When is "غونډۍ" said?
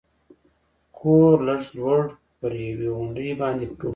2.95-3.29